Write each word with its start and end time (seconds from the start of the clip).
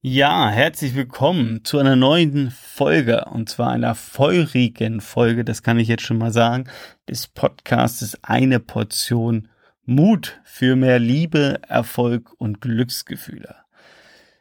Ja, 0.00 0.48
herzlich 0.48 0.94
willkommen 0.94 1.64
zu 1.64 1.80
einer 1.80 1.96
neuen 1.96 2.52
Folge 2.52 3.24
und 3.24 3.48
zwar 3.48 3.72
einer 3.72 3.96
feurigen 3.96 5.00
Folge, 5.00 5.44
das 5.44 5.64
kann 5.64 5.80
ich 5.80 5.88
jetzt 5.88 6.04
schon 6.04 6.18
mal 6.18 6.32
sagen, 6.32 6.68
des 7.08 7.26
Podcastes 7.26 8.16
Eine 8.22 8.60
Portion 8.60 9.48
Mut 9.84 10.40
für 10.44 10.76
mehr 10.76 11.00
Liebe, 11.00 11.58
Erfolg 11.66 12.32
und 12.38 12.60
Glücksgefühle. 12.60 13.56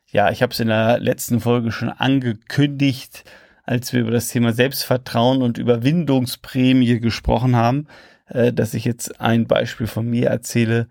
Ja, 0.06 0.30
ich 0.30 0.44
habe 0.44 0.54
es 0.54 0.60
in 0.60 0.68
der 0.68 1.00
letzten 1.00 1.40
Folge 1.40 1.72
schon 1.72 1.90
angekündigt, 1.90 3.24
als 3.64 3.94
wir 3.94 4.02
über 4.02 4.12
das 4.12 4.28
Thema 4.28 4.54
Selbstvertrauen 4.54 5.42
und 5.42 5.58
Überwindungsprämie 5.58 7.00
gesprochen 7.00 7.56
haben, 7.56 7.88
äh, 8.28 8.54
dass 8.54 8.76
ich 8.76 8.86
jetzt 8.86 9.20
ein 9.20 9.48
Beispiel 9.48 9.88
von 9.88 10.08
mir 10.08 10.30
erzähle, 10.30 10.88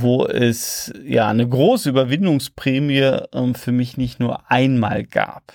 wo 0.00 0.26
es 0.26 0.92
ja 1.04 1.28
eine 1.28 1.48
große 1.48 1.88
Überwindungsprämie 1.88 3.20
ähm, 3.32 3.54
für 3.54 3.72
mich 3.72 3.96
nicht 3.96 4.20
nur 4.20 4.50
einmal 4.50 5.04
gab. 5.04 5.52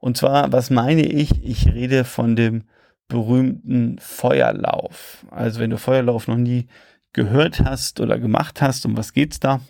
Und 0.00 0.16
zwar, 0.16 0.52
was 0.52 0.70
meine 0.70 1.02
ich? 1.02 1.44
Ich 1.44 1.66
rede 1.66 2.04
von 2.04 2.36
dem 2.36 2.64
berühmten 3.08 3.98
Feuerlauf. 3.98 5.26
Also 5.30 5.60
wenn 5.60 5.70
du 5.70 5.78
Feuerlauf 5.78 6.28
noch 6.28 6.36
nie 6.36 6.68
gehört 7.12 7.60
hast 7.60 8.00
oder 8.00 8.18
gemacht 8.18 8.60
hast, 8.60 8.86
um 8.86 8.96
was 8.96 9.12
geht's 9.12 9.40
da? 9.40 9.60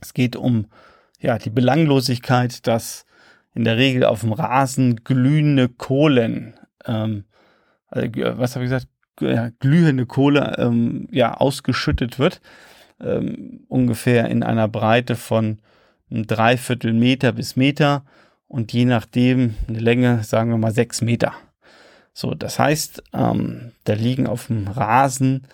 Es 0.00 0.12
geht 0.12 0.36
um 0.36 0.66
ja 1.20 1.38
die 1.38 1.50
Belanglosigkeit, 1.50 2.66
dass 2.66 3.06
in 3.54 3.64
der 3.64 3.78
Regel 3.78 4.04
auf 4.04 4.20
dem 4.20 4.32
Rasen 4.32 4.96
glühende 5.02 5.68
Kohlen, 5.68 6.54
ähm, 6.84 7.24
also, 7.88 8.08
was 8.36 8.54
habe 8.54 8.64
ich 8.64 8.70
gesagt, 8.70 8.88
ja, 9.20 9.50
glühende 9.60 10.06
Kohle 10.06 10.56
ähm, 10.58 11.08
ja 11.10 11.34
ausgeschüttet 11.34 12.18
wird, 12.18 12.40
ähm, 13.00 13.64
ungefähr 13.68 14.28
in 14.28 14.42
einer 14.42 14.68
Breite 14.68 15.16
von 15.16 15.58
einem 16.10 16.26
Dreiviertel 16.26 16.92
Meter 16.92 17.32
bis 17.32 17.56
Meter 17.56 18.04
und 18.48 18.72
je 18.72 18.84
nachdem 18.84 19.54
eine 19.68 19.80
Länge, 19.80 20.22
sagen 20.22 20.50
wir 20.50 20.58
mal 20.58 20.72
sechs 20.72 21.02
Meter. 21.02 21.32
So, 22.12 22.34
das 22.34 22.58
heißt, 22.58 23.02
ähm, 23.12 23.72
da 23.84 23.92
liegen 23.92 24.26
auf 24.26 24.46
dem 24.46 24.68
Rasen, 24.68 25.46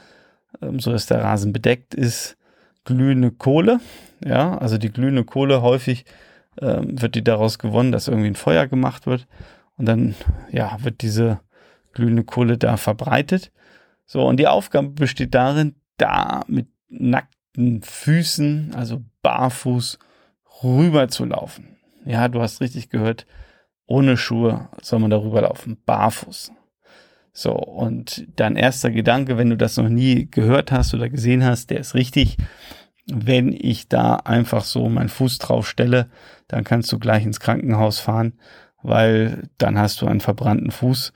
ähm, 0.60 0.78
so 0.78 0.92
dass 0.92 1.06
der 1.06 1.22
Rasen 1.22 1.52
bedeckt 1.52 1.94
ist, 1.94 2.36
glühende 2.84 3.30
Kohle. 3.30 3.80
Ja, 4.24 4.58
also 4.58 4.78
die 4.78 4.92
glühende 4.92 5.24
Kohle 5.24 5.62
häufig 5.62 6.05
ähm, 6.60 7.00
wird 7.00 7.14
die 7.14 7.24
daraus 7.24 7.58
gewonnen, 7.58 7.92
dass 7.92 8.08
irgendwie 8.08 8.28
ein 8.28 8.36
Feuer 8.36 8.66
gemacht 8.66 9.06
wird 9.06 9.27
und 9.77 9.86
dann 9.86 10.14
ja 10.50 10.77
wird 10.83 11.02
diese 11.02 11.40
glühende 11.92 12.24
Kohle 12.24 12.58
da 12.58 12.76
verbreitet. 12.76 13.52
So, 14.06 14.26
und 14.26 14.38
die 14.38 14.48
Aufgabe 14.48 14.88
besteht 14.88 15.34
darin, 15.34 15.74
da 15.96 16.42
mit 16.46 16.68
nackten 16.88 17.82
Füßen, 17.82 18.74
also 18.74 19.02
barfuß, 19.22 19.98
rüber 20.62 21.08
zu 21.08 21.24
laufen. 21.24 21.76
Ja, 22.04 22.28
du 22.28 22.40
hast 22.40 22.60
richtig 22.60 22.90
gehört, 22.90 23.26
ohne 23.86 24.16
Schuhe 24.16 24.68
soll 24.82 24.98
man 24.98 25.10
darüber 25.10 25.42
laufen, 25.42 25.78
barfuß. 25.86 26.52
So, 27.32 27.54
und 27.54 28.27
dein 28.36 28.56
erster 28.56 28.90
Gedanke, 28.90 29.38
wenn 29.38 29.50
du 29.50 29.56
das 29.56 29.77
noch 29.77 29.88
nie 29.88 30.28
gehört 30.30 30.70
hast 30.70 30.92
oder 30.92 31.08
gesehen 31.08 31.44
hast, 31.44 31.70
der 31.70 31.80
ist 31.80 31.94
richtig. 31.94 32.36
Wenn 33.06 33.52
ich 33.52 33.88
da 33.88 34.16
einfach 34.16 34.64
so 34.64 34.88
meinen 34.88 35.08
Fuß 35.08 35.38
drauf 35.38 35.68
stelle, 35.68 36.10
dann 36.48 36.64
kannst 36.64 36.92
du 36.92 36.98
gleich 36.98 37.24
ins 37.24 37.40
Krankenhaus 37.40 37.98
fahren, 37.98 38.34
weil 38.82 39.48
dann 39.58 39.78
hast 39.78 40.02
du 40.02 40.06
einen 40.06 40.20
verbrannten 40.20 40.70
Fuß 40.70 41.12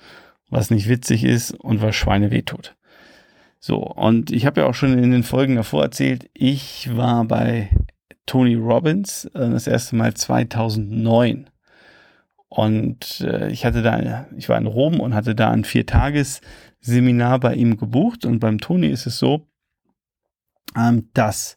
was 0.51 0.71
nicht 0.71 0.89
witzig 0.89 1.25
ist 1.25 1.53
und 1.53 1.83
was 1.83 1.95
Schweine 1.97 2.31
wehtut. 2.31 2.77
So, 3.59 3.79
und 3.79 4.31
ich 4.31 4.47
habe 4.47 4.61
ja 4.61 4.67
auch 4.67 4.75
schon 4.75 4.99
in 4.99 5.11
den 5.11 5.23
Folgen 5.23 5.57
davor 5.57 5.83
erzählt, 5.83 6.29
ich 6.35 6.95
war 6.97 7.25
bei 7.25 7.71
Tony 8.27 8.55
Robbins 8.55 9.25
äh, 9.27 9.51
das 9.51 9.67
erste 9.67 9.97
Mal 9.97 10.15
2009. 10.15 11.49
Und 12.49 13.21
äh, 13.23 13.51
ich 13.51 13.65
hatte 13.65 13.83
da, 13.83 14.27
ich 14.37 14.49
war 14.49 14.59
in 14.59 14.67
Rom 14.67 15.01
und 15.01 15.15
hatte 15.15 15.35
da 15.35 15.51
ein 15.51 15.65
Viertagesseminar 15.65 17.41
bei 17.41 17.55
ihm 17.55 17.77
gebucht. 17.77 18.25
Und 18.25 18.39
beim 18.39 18.59
Tony 18.59 18.89
ist 18.89 19.07
es 19.07 19.19
so, 19.19 19.47
ähm, 20.77 21.09
dass 21.15 21.57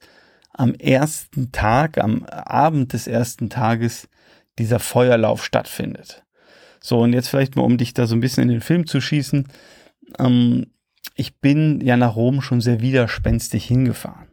am 0.52 0.74
ersten 0.74 1.52
Tag, 1.52 1.98
am 1.98 2.26
Abend 2.26 2.94
des 2.94 3.08
ersten 3.08 3.50
Tages 3.50 4.10
dieser 4.58 4.80
Feuerlauf 4.80 5.46
stattfindet. 5.46 6.26
So, 6.80 7.00
und 7.02 7.14
jetzt 7.14 7.30
vielleicht 7.30 7.56
mal, 7.56 7.64
um 7.64 7.78
dich 7.78 7.94
da 7.94 8.06
so 8.06 8.16
ein 8.16 8.22
bisschen 8.22 8.44
in 8.44 8.50
den 8.50 8.62
Film 8.62 8.88
zu 8.88 9.02
schießen. 9.02 9.48
Ähm, 10.18 10.68
ich 11.16 11.40
bin 11.40 11.82
ja 11.82 11.98
nach 11.98 12.16
Rom 12.16 12.42
schon 12.42 12.62
sehr 12.62 12.82
widerspenstig 12.82 13.66
hingefahren. 13.66 14.30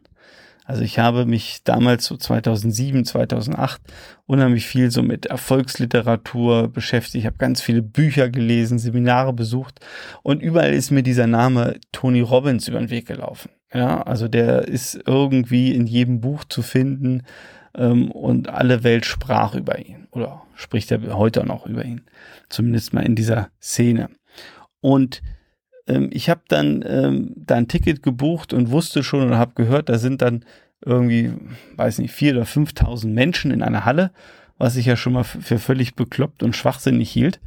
Also 0.67 0.81
ich 0.81 0.99
habe 0.99 1.25
mich 1.25 1.63
damals 1.63 2.05
so 2.05 2.17
2007, 2.17 3.05
2008 3.05 3.81
unheimlich 4.25 4.67
viel 4.67 4.91
so 4.91 5.01
mit 5.01 5.25
Erfolgsliteratur 5.25 6.67
beschäftigt. 6.67 7.15
Ich 7.15 7.25
habe 7.25 7.37
ganz 7.37 7.61
viele 7.61 7.81
Bücher 7.81 8.29
gelesen, 8.29 8.77
Seminare 8.77 9.31
besucht 9.31 9.79
und 10.23 10.41
überall 10.41 10.73
ist 10.73 10.91
mir 10.91 11.03
dieser 11.03 11.25
Name 11.25 11.79
Tony 11.93 12.19
Robbins 12.19 12.67
über 12.67 12.79
den 12.79 12.89
Weg 12.89 13.07
gelaufen. 13.07 13.49
Ja, 13.73 14.01
also 14.01 14.27
der 14.27 14.67
ist 14.67 14.99
irgendwie 15.05 15.73
in 15.73 15.87
jedem 15.87 16.19
Buch 16.19 16.43
zu 16.43 16.61
finden 16.61 17.23
ähm, 17.77 18.11
und 18.11 18.49
alle 18.49 18.83
Welt 18.83 19.05
sprach 19.05 19.55
über 19.55 19.79
ihn 19.79 20.07
oder 20.11 20.43
spricht 20.55 20.91
er 20.91 21.17
heute 21.17 21.45
noch 21.45 21.65
über 21.65 21.85
ihn, 21.85 22.01
zumindest 22.49 22.93
mal 22.93 23.05
in 23.05 23.15
dieser 23.15 23.49
Szene. 23.61 24.09
Und 24.81 25.21
ähm, 25.87 26.09
ich 26.11 26.29
habe 26.29 26.41
dann 26.47 26.83
ähm, 26.87 27.33
da 27.35 27.55
ein 27.55 27.67
Ticket 27.67 28.03
gebucht 28.03 28.53
und 28.53 28.71
wusste 28.71 29.03
schon 29.03 29.25
oder 29.25 29.37
habe 29.37 29.53
gehört, 29.55 29.89
da 29.89 29.97
sind 29.97 30.21
dann 30.21 30.43
irgendwie, 30.85 31.33
weiß 31.75 31.99
nicht, 31.99 32.13
vier 32.13 32.35
oder 32.35 32.45
5.000 32.45 33.07
Menschen 33.07 33.51
in 33.51 33.63
einer 33.63 33.85
Halle, 33.85 34.11
was 34.57 34.75
ich 34.75 34.85
ja 34.85 34.95
schon 34.95 35.13
mal 35.13 35.23
für 35.23 35.59
völlig 35.59 35.95
bekloppt 35.95 36.43
und 36.43 36.55
schwachsinnig 36.55 37.09
hielt. 37.09 37.39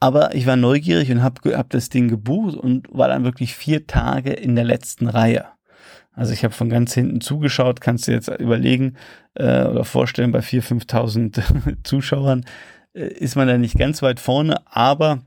Aber 0.00 0.34
ich 0.34 0.46
war 0.46 0.56
neugierig 0.56 1.10
und 1.12 1.22
habe 1.22 1.56
hab 1.56 1.70
das 1.70 1.88
Ding 1.88 2.08
gebucht 2.08 2.56
und 2.56 2.88
war 2.92 3.08
dann 3.08 3.24
wirklich 3.24 3.54
vier 3.54 3.86
Tage 3.86 4.32
in 4.32 4.56
der 4.56 4.64
letzten 4.64 5.06
Reihe. 5.06 5.44
Also 6.14 6.32
ich 6.32 6.44
habe 6.44 6.54
von 6.54 6.68
ganz 6.68 6.92
hinten 6.92 7.20
zugeschaut, 7.20 7.80
kannst 7.80 8.06
du 8.06 8.12
jetzt 8.12 8.28
überlegen 8.28 8.96
äh, 9.34 9.64
oder 9.64 9.84
vorstellen, 9.84 10.32
bei 10.32 10.40
4.000, 10.40 10.84
5.000 10.86 11.76
Zuschauern 11.84 12.44
äh, 12.92 13.06
ist 13.06 13.36
man 13.36 13.48
da 13.48 13.56
nicht 13.56 13.78
ganz 13.78 14.02
weit 14.02 14.20
vorne, 14.20 14.60
aber 14.66 15.22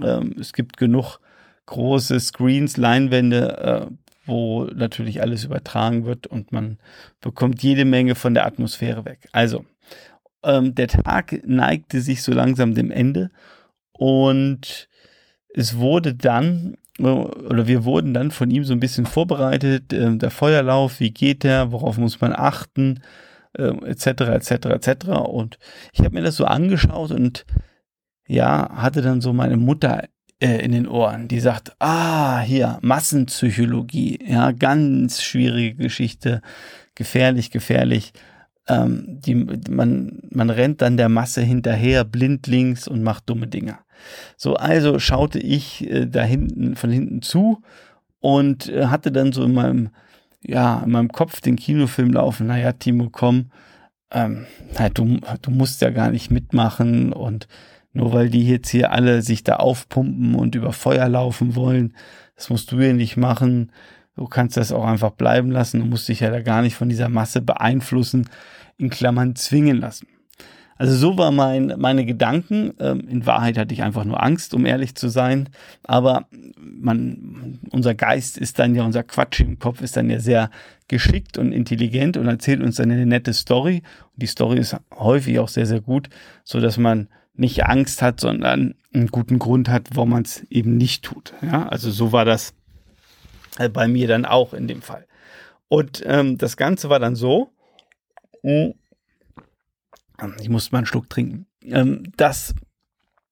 ähm, 0.00 0.36
es 0.38 0.52
gibt 0.52 0.76
genug 0.76 1.18
große 1.66 2.20
Screens, 2.20 2.76
Leinwände, 2.76 3.88
äh, 3.90 3.94
wo 4.24 4.64
natürlich 4.64 5.20
alles 5.20 5.44
übertragen 5.44 6.04
wird 6.04 6.28
und 6.28 6.52
man 6.52 6.78
bekommt 7.20 7.62
jede 7.62 7.84
Menge 7.84 8.14
von 8.14 8.34
der 8.34 8.46
Atmosphäre 8.46 9.04
weg. 9.04 9.28
Also, 9.32 9.64
ähm, 10.44 10.74
der 10.74 10.88
Tag 10.88 11.40
neigte 11.44 12.00
sich 12.00 12.22
so 12.22 12.32
langsam 12.32 12.74
dem 12.74 12.90
Ende 12.90 13.30
und 13.92 14.88
es 15.54 15.76
wurde 15.76 16.14
dann 16.14 16.76
oder 17.02 17.66
wir 17.66 17.84
wurden 17.84 18.14
dann 18.14 18.30
von 18.30 18.50
ihm 18.50 18.64
so 18.64 18.72
ein 18.72 18.80
bisschen 18.80 19.06
vorbereitet, 19.06 19.92
äh, 19.92 20.16
der 20.16 20.30
Feuerlauf, 20.30 21.00
wie 21.00 21.10
geht 21.10 21.44
der, 21.44 21.72
worauf 21.72 21.98
muss 21.98 22.20
man 22.20 22.32
achten, 22.32 23.02
etc., 23.54 24.06
etc., 24.06 24.50
etc. 24.66 25.08
Und 25.26 25.58
ich 25.92 26.00
habe 26.00 26.14
mir 26.14 26.22
das 26.22 26.36
so 26.36 26.46
angeschaut 26.46 27.10
und 27.10 27.44
ja, 28.26 28.70
hatte 28.74 29.02
dann 29.02 29.20
so 29.20 29.32
meine 29.34 29.58
Mutter 29.58 30.04
äh, 30.40 30.64
in 30.64 30.72
den 30.72 30.88
Ohren, 30.88 31.28
die 31.28 31.40
sagt, 31.40 31.72
ah, 31.78 32.40
hier, 32.40 32.78
Massenpsychologie, 32.82 34.18
ja, 34.26 34.52
ganz 34.52 35.22
schwierige 35.22 35.76
Geschichte, 35.76 36.42
gefährlich, 36.94 37.50
gefährlich. 37.50 38.12
Ähm, 38.68 39.20
die, 39.20 39.34
man, 39.34 40.20
man 40.30 40.50
rennt 40.50 40.82
dann 40.82 40.96
der 40.96 41.08
Masse 41.08 41.42
hinterher, 41.42 42.04
blindlings 42.04 42.88
und 42.88 43.02
macht 43.02 43.28
dumme 43.28 43.48
Dinge. 43.48 43.78
So, 44.36 44.54
also 44.54 44.98
schaute 44.98 45.38
ich 45.38 45.88
äh, 45.90 46.06
da 46.06 46.22
hinten, 46.22 46.76
von 46.76 46.90
hinten 46.90 47.22
zu 47.22 47.62
und 48.20 48.68
äh, 48.68 48.86
hatte 48.86 49.12
dann 49.12 49.32
so 49.32 49.44
in 49.44 49.54
meinem, 49.54 49.90
ja, 50.42 50.82
in 50.84 50.90
meinem 50.90 51.10
Kopf 51.10 51.40
den 51.40 51.56
Kinofilm 51.56 52.12
laufen, 52.12 52.46
naja, 52.46 52.72
Timo, 52.72 53.08
komm, 53.10 53.50
ähm, 54.10 54.46
na, 54.78 54.88
du, 54.88 55.18
du 55.40 55.50
musst 55.50 55.80
ja 55.80 55.90
gar 55.90 56.10
nicht 56.10 56.30
mitmachen 56.30 57.12
und 57.12 57.48
nur 57.92 58.12
weil 58.12 58.30
die 58.30 58.46
jetzt 58.46 58.70
hier 58.70 58.92
alle 58.92 59.22
sich 59.22 59.44
da 59.44 59.56
aufpumpen 59.56 60.34
und 60.34 60.54
über 60.54 60.72
Feuer 60.72 61.08
laufen 61.08 61.56
wollen, 61.56 61.94
das 62.36 62.50
musst 62.50 62.72
du 62.72 62.80
ja 62.80 62.92
nicht 62.92 63.16
machen. 63.16 63.70
Du 64.16 64.26
kannst 64.26 64.56
das 64.56 64.72
auch 64.72 64.84
einfach 64.84 65.10
bleiben 65.10 65.50
lassen. 65.50 65.80
Du 65.80 65.86
musst 65.86 66.08
dich 66.08 66.20
ja 66.20 66.30
da 66.30 66.40
gar 66.40 66.62
nicht 66.62 66.74
von 66.74 66.88
dieser 66.88 67.08
Masse 67.08 67.40
beeinflussen, 67.40 68.28
in 68.78 68.90
Klammern 68.90 69.36
zwingen 69.36 69.78
lassen. 69.78 70.06
Also 70.76 70.94
so 70.96 71.18
war 71.18 71.30
mein, 71.30 71.74
meine 71.78 72.04
Gedanken. 72.04 72.74
Ähm, 72.80 73.06
in 73.08 73.26
Wahrheit 73.26 73.58
hatte 73.58 73.74
ich 73.74 73.82
einfach 73.82 74.04
nur 74.04 74.22
Angst, 74.22 74.54
um 74.54 74.66
ehrlich 74.66 74.94
zu 74.94 75.08
sein. 75.08 75.48
Aber 75.82 76.26
man, 76.58 77.60
unser 77.70 77.94
Geist 77.94 78.38
ist 78.38 78.58
dann 78.58 78.74
ja, 78.74 78.84
unser 78.84 79.02
Quatsch 79.02 79.40
im 79.40 79.58
Kopf 79.58 79.82
ist 79.82 79.96
dann 79.96 80.10
ja 80.10 80.18
sehr 80.18 80.50
geschickt 80.88 81.38
und 81.38 81.52
intelligent 81.52 82.16
und 82.16 82.26
erzählt 82.26 82.62
uns 82.62 82.76
dann 82.76 82.90
eine 82.90 83.06
nette 83.06 83.32
Story. 83.32 83.82
Und 84.12 84.22
die 84.22 84.26
Story 84.26 84.58
ist 84.58 84.76
häufig 84.94 85.38
auch 85.38 85.48
sehr, 85.48 85.66
sehr 85.66 85.80
gut, 85.80 86.08
so 86.44 86.60
dass 86.60 86.78
man 86.78 87.08
nicht 87.34 87.64
Angst 87.64 88.02
hat, 88.02 88.20
sondern 88.20 88.74
einen 88.92 89.08
guten 89.08 89.38
Grund 89.38 89.68
hat, 89.68 89.88
warum 89.94 90.10
man 90.10 90.22
es 90.22 90.46
eben 90.50 90.76
nicht 90.76 91.04
tut. 91.04 91.32
Ja, 91.42 91.68
also 91.68 91.90
so 91.90 92.12
war 92.12 92.24
das 92.24 92.54
äh, 93.58 93.68
bei 93.68 93.88
mir 93.88 94.06
dann 94.06 94.24
auch 94.24 94.52
in 94.52 94.68
dem 94.68 94.82
Fall. 94.82 95.06
Und 95.68 96.02
ähm, 96.06 96.36
das 96.36 96.56
Ganze 96.56 96.90
war 96.90 96.98
dann 96.98 97.16
so, 97.16 97.50
hm, 98.42 98.74
ich 100.40 100.48
musste 100.48 100.72
mal 100.72 100.78
einen 100.78 100.86
Schluck 100.86 101.08
trinken, 101.08 101.46
ähm, 101.62 102.12
dass 102.16 102.54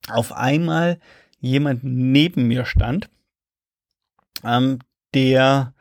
auf 0.08 0.32
einmal 0.32 0.98
jemand 1.38 1.84
neben 1.84 2.48
mir 2.48 2.64
stand, 2.64 3.10
ähm, 4.44 4.78
der 5.14 5.74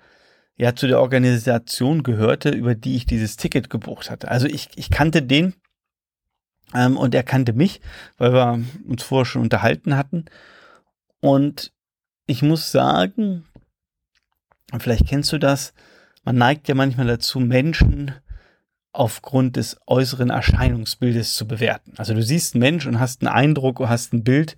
ja 0.58 0.76
zu 0.76 0.88
der 0.88 1.00
Organisation 1.00 2.04
gehörte, 2.04 2.50
über 2.50 2.76
die 2.76 2.96
ich 2.96 3.06
dieses 3.06 3.38
Ticket 3.38 3.70
gebucht 3.70 4.10
hatte. 4.10 4.30
Also 4.30 4.48
ich, 4.48 4.70
ich 4.76 4.90
kannte 4.90 5.22
den 5.22 5.56
ähm, 6.74 6.98
und 6.98 7.16
er 7.16 7.24
kannte 7.24 7.54
mich, 7.54 7.82
weil 8.18 8.34
wir 8.34 8.60
uns 8.86 9.04
vorher 9.04 9.26
schon 9.26 9.42
unterhalten 9.42 9.96
hatten. 9.96 10.26
Und 11.22 11.72
ich 12.26 12.42
muss 12.42 12.72
sagen, 12.72 13.46
vielleicht 14.78 15.08
kennst 15.08 15.32
du 15.32 15.40
das, 15.40 15.74
man 16.24 16.36
neigt 16.36 16.68
ja 16.68 16.76
manchmal 16.76 17.08
dazu, 17.08 17.40
Menschen 17.40 18.14
aufgrund 18.92 19.56
des 19.56 19.78
äußeren 19.86 20.30
Erscheinungsbildes 20.30 21.36
zu 21.36 21.48
bewerten. 21.48 21.94
Also 21.98 22.14
du 22.14 22.24
siehst 22.24 22.56
einen 22.56 22.62
Mensch 22.62 22.86
und 22.86 23.00
hast 23.00 23.22
einen 23.22 23.34
Eindruck, 23.34 23.80
hast 23.80 24.14
ein 24.14 24.24
Bild, 24.24 24.56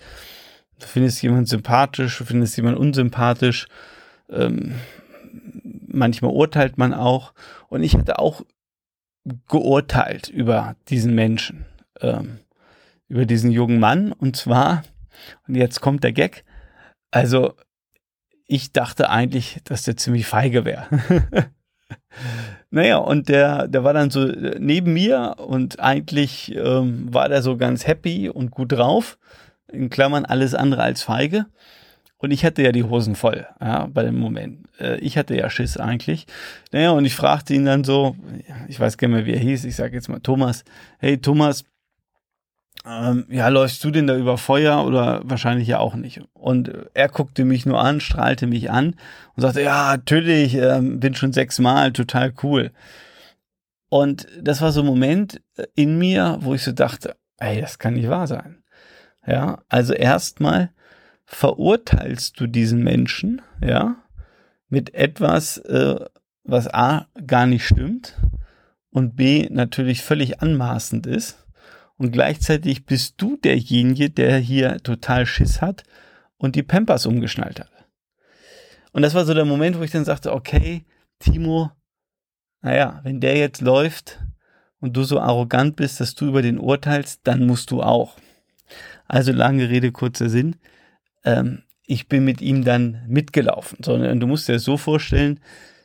du 0.80 0.88
findest 0.88 1.22
jemanden 1.22 1.46
sympathisch, 1.46 2.18
du 2.18 2.26
findest 2.26 2.56
jemanden 2.58 2.80
unsympathisch, 2.80 3.68
ähm, 4.30 4.76
manchmal 5.88 6.32
urteilt 6.32 6.78
man 6.78 6.94
auch. 6.94 7.34
Und 7.68 7.84
ich 7.84 7.96
hatte 7.96 8.20
auch 8.20 8.44
geurteilt 9.48 10.30
über 10.30 10.76
diesen 10.90 11.14
Menschen, 11.14 11.66
ähm, 12.00 12.40
über 13.08 13.26
diesen 13.26 13.52
jungen 13.52 13.80
Mann. 13.80 14.12
Und 14.14 14.36
zwar, 14.36 14.84
und 15.48 15.56
jetzt 15.56 15.82
kommt 15.82 16.04
der 16.04 16.14
Gag, 16.14 16.46
also 17.12 17.56
ich 18.48 18.72
dachte 18.72 19.10
eigentlich, 19.10 19.60
dass 19.64 19.84
der 19.84 19.98
ziemlich 19.98 20.26
feige 20.26 20.66
wäre. 20.66 20.88
naja, 22.72 22.98
und 22.98 23.28
der, 23.28 23.68
der 23.68 23.84
war 23.84 23.94
dann 23.94 24.10
so 24.10 24.26
neben 24.58 24.94
mir 24.94 25.36
und 25.38 25.80
eigentlich 25.82 26.56
ähm, 26.56 27.14
war 27.14 27.28
der 27.28 27.42
so 27.42 27.58
ganz 27.58 27.86
happy 27.86 28.30
und 28.30 28.50
gut 28.52 28.72
drauf. 28.72 29.18
In 29.72 29.90
Klammern 29.90 30.26
alles 30.26 30.56
andere 30.56 30.82
als 30.82 31.04
feige. 31.04 31.46
Und 32.18 32.32
ich 32.32 32.46
hatte 32.46 32.62
ja 32.62 32.72
die 32.72 32.84
Hosen 32.84 33.16
voll, 33.16 33.48
ja, 33.60 33.88
bei 33.88 34.04
dem 34.04 34.20
Moment. 34.20 34.68
Äh, 34.80 35.00
ich 35.00 35.18
hatte 35.18 35.36
ja 35.36 35.50
Schiss 35.50 35.76
eigentlich. 35.76 36.28
Naja, 36.72 36.92
und 36.92 37.04
ich 37.04 37.16
fragte 37.16 37.54
ihn 37.54 37.66
dann 37.66 37.84
so, 37.84 38.16
ich 38.68 38.80
weiß 38.80 38.98
gar 38.98 39.08
nicht 39.08 39.18
mehr, 39.18 39.26
wie 39.26 39.34
er 39.34 39.40
hieß, 39.40 39.66
ich 39.66 39.76
sage 39.76 39.96
jetzt 39.96 40.08
mal 40.08 40.20
Thomas, 40.20 40.64
hey 41.00 41.18
Thomas, 41.18 41.66
ähm, 42.86 43.26
ja, 43.30 43.48
läufst 43.50 43.84
du 43.84 43.92
denn 43.92 44.08
da 44.08 44.18
über 44.18 44.38
Feuer 44.38 44.86
oder 44.86 45.22
wahrscheinlich 45.24 45.68
ja 45.68 45.80
auch 45.80 45.94
nicht? 45.94 46.22
Und 46.34 46.72
er 46.94 47.10
guckte 47.10 47.46
mich 47.46 47.66
nur 47.66 47.80
an, 47.80 48.00
strahlte 48.00 48.48
mich 48.48 48.72
an 48.72 48.96
und 49.36 49.42
sagte, 49.42 49.62
ja, 49.62 49.96
natürlich, 49.96 50.56
ähm, 50.56 51.00
bin 51.00 51.14
schon 51.14 51.34
sechsmal, 51.34 51.94
total 51.94 52.34
cool. 52.44 52.72
Und 53.90 54.28
das 54.42 54.62
war 54.62 54.72
so 54.72 54.82
ein 54.82 54.88
Moment 54.88 55.42
in 55.76 55.98
mir, 55.98 56.38
wo 56.42 56.54
ich 56.54 56.64
so 56.64 56.72
dachte, 56.72 57.16
ey, 57.38 57.62
das 57.62 57.78
kann 57.78 57.94
nicht 57.96 58.10
wahr 58.10 58.26
sein. 58.26 58.64
Ja, 59.28 59.60
also 59.70 59.94
erstmal 59.94 60.72
verurteilst 61.26 62.40
du 62.40 62.48
diesen 62.48 62.84
Menschen, 62.84 63.42
ja, 63.64 63.98
mit 64.70 64.96
etwas, 64.96 65.58
äh, 65.58 66.00
was 66.44 66.74
A 66.74 67.08
gar 67.28 67.46
nicht 67.46 67.66
stimmt 67.66 68.18
und 68.90 69.16
B 69.16 69.48
natürlich 69.52 70.02
völlig 70.02 70.42
anmaßend 70.42 71.06
ist. 71.06 71.41
Und 72.02 72.12
gleichzeitig 72.12 72.86
bist 72.86 73.16
du 73.18 73.38
derjenige, 73.38 74.10
der 74.10 74.38
hier 74.38 74.82
total 74.82 75.26
Schiss 75.26 75.62
hat 75.62 75.84
und 76.38 76.56
die 76.56 76.64
Pampers 76.64 77.06
umgeschnallt 77.06 77.60
hat. 77.60 77.70
Und 78.92 79.04
das 79.04 79.14
war 79.14 79.26
so 79.26 79.34
der 79.34 79.46
Moment, 79.46 79.78
wo 79.78 79.84
ich 79.84 79.92
dann 79.92 80.06
sagte, 80.06 80.34
okay, 80.34 80.84
Timo, 81.20 81.72
naja, 82.62 83.00
wenn 83.04 83.20
der 83.20 83.38
jetzt 83.38 83.62
läuft 83.62 84.20
und 84.80 84.98
du 84.98 85.04
so 85.04 85.20
arrogant 85.20 85.76
bist, 85.76 86.00
dass 86.00 86.16
du 86.16 86.28
über 86.28 86.42
den 86.42 86.58
urteilst, 86.58 87.22
dann 87.24 87.46
musst 87.46 87.72
du 87.72 87.84
auch. 87.84 88.18
Also 89.08 89.32
lange 89.32 89.70
Rede, 89.70 89.92
kurzer 89.92 90.30
Sinn 90.30 90.56
ähm, 91.24 91.64
ich 91.86 92.08
bin 92.08 92.24
mit 92.24 92.42
ihm 92.42 92.64
dann 92.64 93.04
mitgelaufen. 93.08 93.80
Sondern 93.84 94.20
du 94.20 94.28
musst 94.28 94.48
dir 94.48 94.54
das 94.54 94.64
so 94.64 94.78
vorstellen, 94.78 95.40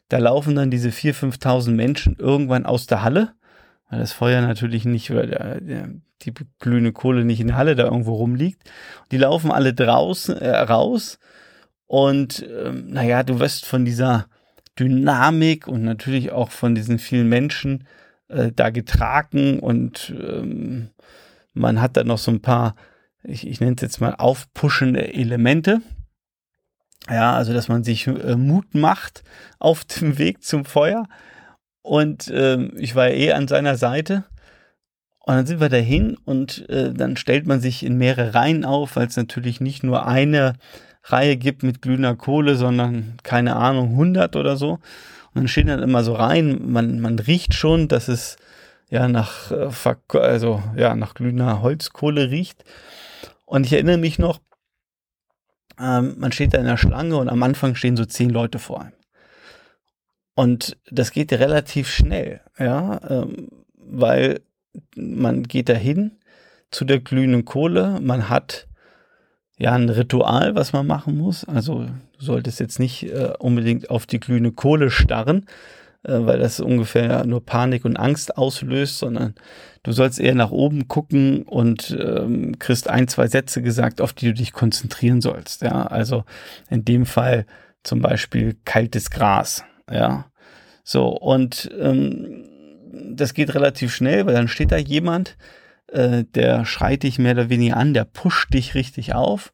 da 0.08 0.18
laufen 0.18 0.54
dann 0.54 0.70
diese 0.70 0.90
4.000, 0.90 1.40
5.000 1.40 1.70
Menschen 1.72 2.16
irgendwann 2.16 2.66
aus 2.66 2.86
der 2.86 3.02
Halle, 3.02 3.32
weil 3.90 3.98
das 3.98 4.12
Feuer 4.12 4.40
natürlich 4.40 4.84
nicht, 4.84 5.10
oder 5.10 5.26
der, 5.26 5.60
der, 5.60 5.88
die 6.22 6.32
glühende 6.58 6.92
Kohle 6.92 7.24
nicht 7.24 7.40
in 7.40 7.48
der 7.48 7.56
Halle 7.56 7.76
da 7.76 7.84
irgendwo 7.84 8.14
rumliegt. 8.14 8.62
Die 9.10 9.18
laufen 9.18 9.50
alle 9.50 9.74
draußen 9.74 10.36
äh, 10.36 10.56
raus 10.56 11.18
und 11.86 12.44
ähm, 12.48 12.88
naja, 12.88 13.22
du 13.22 13.38
wirst 13.38 13.66
von 13.66 13.84
dieser 13.84 14.26
Dynamik 14.78 15.68
und 15.68 15.82
natürlich 15.82 16.32
auch 16.32 16.50
von 16.50 16.74
diesen 16.74 16.98
vielen 16.98 17.28
Menschen 17.28 17.86
äh, 18.28 18.50
da 18.54 18.70
getragen 18.70 19.60
und 19.60 20.14
ähm, 20.18 20.90
man 21.54 21.80
hat 21.80 21.96
da 21.96 22.04
noch 22.04 22.18
so 22.18 22.30
ein 22.30 22.42
paar 22.42 22.74
ich, 23.28 23.46
ich 23.46 23.60
nenne 23.60 23.74
es 23.76 23.82
jetzt 23.82 24.00
mal 24.00 24.14
aufpuschende 24.14 25.12
Elemente. 25.12 25.80
Ja, 27.08 27.34
also 27.34 27.52
dass 27.52 27.68
man 27.68 27.84
sich 27.84 28.06
äh, 28.06 28.36
Mut 28.36 28.74
macht 28.74 29.22
auf 29.58 29.84
dem 29.84 30.18
Weg 30.18 30.42
zum 30.42 30.64
Feuer. 30.64 31.08
Und 31.82 32.28
äh, 32.28 32.64
ich 32.76 32.94
war 32.94 33.08
eh 33.08 33.32
an 33.32 33.48
seiner 33.48 33.76
Seite. 33.76 34.24
Und 35.26 35.34
dann 35.34 35.46
sind 35.46 35.60
wir 35.60 35.68
dahin 35.68 36.16
und 36.24 36.68
äh, 36.70 36.94
dann 36.94 37.16
stellt 37.16 37.48
man 37.48 37.60
sich 37.60 37.84
in 37.84 37.98
mehrere 37.98 38.34
Reihen 38.34 38.64
auf, 38.64 38.94
weil 38.94 39.08
es 39.08 39.16
natürlich 39.16 39.60
nicht 39.60 39.82
nur 39.82 40.06
eine 40.06 40.52
Reihe 41.02 41.36
gibt 41.36 41.64
mit 41.64 41.82
glühender 41.82 42.14
Kohle, 42.14 42.54
sondern 42.54 43.16
keine 43.24 43.56
Ahnung, 43.56 43.90
100 43.90 44.36
oder 44.36 44.56
so. 44.56 44.74
Und 44.74 44.80
dann 45.34 45.48
stehen 45.48 45.66
dann 45.66 45.82
immer 45.82 46.04
so 46.04 46.14
Reihen, 46.14 46.70
man, 46.70 47.00
man 47.00 47.18
riecht 47.18 47.54
schon, 47.54 47.88
dass 47.88 48.06
es 48.06 48.36
ja 48.88 49.08
nach, 49.08 49.50
äh, 49.50 50.18
also, 50.18 50.62
ja, 50.76 50.94
nach 50.94 51.14
glühender 51.14 51.60
Holzkohle 51.60 52.30
riecht. 52.30 52.64
Und 53.46 53.66
ich 53.66 53.72
erinnere 53.72 53.98
mich 53.98 54.20
noch, 54.20 54.38
ähm, 55.80 56.14
man 56.18 56.30
steht 56.30 56.54
da 56.54 56.58
in 56.58 56.66
der 56.66 56.76
Schlange 56.76 57.16
und 57.16 57.28
am 57.28 57.42
Anfang 57.42 57.74
stehen 57.74 57.96
so 57.96 58.04
zehn 58.04 58.30
Leute 58.30 58.60
vor 58.60 58.80
einem. 58.80 58.92
Und 60.36 60.76
das 60.88 61.10
geht 61.10 61.32
relativ 61.32 61.90
schnell, 61.90 62.42
ja, 62.60 63.00
ähm, 63.10 63.48
weil 63.74 64.40
man 64.96 65.42
geht 65.44 65.68
dahin 65.68 66.12
zu 66.70 66.84
der 66.84 67.00
glühenden 67.00 67.44
Kohle, 67.44 67.98
man 68.00 68.28
hat 68.28 68.66
ja 69.58 69.72
ein 69.72 69.88
Ritual, 69.88 70.54
was 70.54 70.72
man 70.72 70.86
machen 70.86 71.16
muss. 71.16 71.44
Also 71.44 71.86
du 72.18 72.24
solltest 72.24 72.60
jetzt 72.60 72.78
nicht 72.78 73.04
äh, 73.04 73.32
unbedingt 73.38 73.90
auf 73.90 74.06
die 74.06 74.20
glühende 74.20 74.52
Kohle 74.52 74.90
starren, 74.90 75.46
äh, 76.02 76.12
weil 76.20 76.38
das 76.38 76.60
ungefähr 76.60 77.24
nur 77.24 77.44
Panik 77.44 77.84
und 77.84 77.96
Angst 77.96 78.36
auslöst, 78.36 78.98
sondern 78.98 79.34
du 79.82 79.92
sollst 79.92 80.20
eher 80.20 80.34
nach 80.34 80.50
oben 80.50 80.88
gucken 80.88 81.42
und 81.42 81.96
ähm, 81.98 82.58
kriegst 82.58 82.88
ein, 82.88 83.08
zwei 83.08 83.28
Sätze 83.28 83.62
gesagt, 83.62 84.00
auf 84.00 84.12
die 84.12 84.26
du 84.26 84.34
dich 84.34 84.52
konzentrieren 84.52 85.20
sollst. 85.20 85.62
Ja, 85.62 85.86
also 85.86 86.24
in 86.68 86.84
dem 86.84 87.06
Fall 87.06 87.46
zum 87.82 88.00
Beispiel 88.00 88.56
kaltes 88.64 89.10
Gras. 89.10 89.64
Ja, 89.90 90.26
so 90.84 91.08
und 91.08 91.70
ähm, 91.80 92.44
das 93.12 93.34
geht 93.34 93.54
relativ 93.54 93.94
schnell, 93.94 94.26
weil 94.26 94.34
dann 94.34 94.48
steht 94.48 94.72
da 94.72 94.76
jemand, 94.76 95.36
äh, 95.88 96.24
der 96.24 96.64
schreit 96.64 97.02
dich 97.02 97.18
mehr 97.18 97.32
oder 97.32 97.48
weniger 97.48 97.76
an, 97.76 97.94
der 97.94 98.04
pusht 98.04 98.52
dich 98.52 98.74
richtig 98.74 99.14
auf 99.14 99.52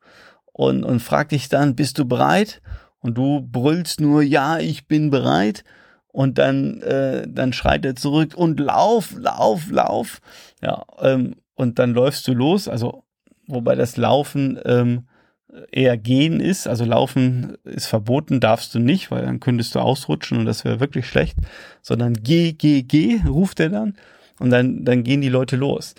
und, 0.52 0.84
und 0.84 1.00
fragt 1.00 1.32
dich 1.32 1.48
dann, 1.48 1.76
bist 1.76 1.98
du 1.98 2.04
bereit? 2.04 2.60
Und 3.00 3.18
du 3.18 3.40
brüllst 3.40 4.00
nur, 4.00 4.22
ja, 4.22 4.58
ich 4.58 4.86
bin 4.86 5.10
bereit 5.10 5.64
und 6.12 6.38
dann, 6.38 6.80
äh, 6.82 7.26
dann 7.28 7.52
schreit 7.52 7.84
er 7.84 7.96
zurück 7.96 8.34
und 8.36 8.60
lauf, 8.60 9.14
lauf, 9.18 9.70
lauf. 9.70 10.20
Ja, 10.62 10.84
ähm, 11.00 11.34
und 11.54 11.78
dann 11.78 11.94
läufst 11.94 12.28
du 12.28 12.34
los. 12.34 12.68
Also, 12.68 13.04
wobei 13.48 13.74
das 13.74 13.96
Laufen 13.96 14.58
ähm, 14.64 15.08
eher 15.70 15.96
gehen 15.96 16.40
ist. 16.40 16.66
Also 16.66 16.84
Laufen 16.84 17.56
ist 17.64 17.86
verboten, 17.86 18.40
darfst 18.40 18.74
du 18.74 18.78
nicht, 18.78 19.10
weil 19.10 19.24
dann 19.24 19.40
könntest 19.40 19.74
du 19.74 19.80
ausrutschen 19.80 20.38
und 20.38 20.46
das 20.46 20.64
wäre 20.64 20.80
wirklich 20.80 21.06
schlecht. 21.06 21.36
Sondern 21.82 22.14
geh, 22.14 22.52
geh, 22.52 22.82
geh, 22.82 23.20
ruft 23.26 23.60
er 23.60 23.68
dann 23.68 23.94
und 24.38 24.50
dann, 24.50 24.84
dann 24.84 25.04
gehen 25.04 25.20
die 25.20 25.28
Leute 25.28 25.56
los. 25.56 25.94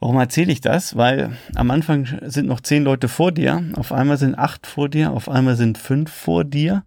Warum 0.00 0.16
erzähle 0.18 0.52
ich 0.52 0.60
das? 0.60 0.96
Weil 0.96 1.30
am 1.54 1.70
Anfang 1.70 2.08
sind 2.22 2.48
noch 2.48 2.60
zehn 2.60 2.82
Leute 2.82 3.08
vor 3.08 3.30
dir, 3.30 3.62
auf 3.74 3.92
einmal 3.92 4.16
sind 4.16 4.36
acht 4.36 4.66
vor 4.66 4.88
dir, 4.88 5.12
auf 5.12 5.28
einmal 5.28 5.54
sind 5.56 5.78
fünf 5.78 6.10
vor 6.10 6.44
dir 6.44 6.84